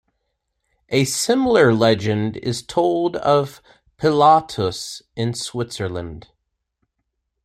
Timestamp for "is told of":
2.37-3.61